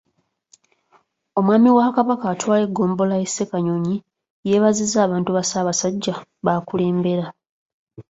[1.39, 3.95] Omwami wa Kabaka atwala eggombolola y’e Ssekanyonyi,
[4.47, 6.13] yeebazizza abantu ba Ssaabasajja
[6.45, 7.25] b’akulembera.